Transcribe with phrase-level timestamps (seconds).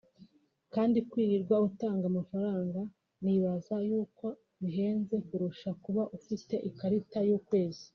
[0.73, 2.81] kandi kwirirwa utanga amafaranga
[3.23, 4.25] nibaza y’uko
[4.63, 7.85] bihenze kurusha kuba ufite ikarita y’ukwezi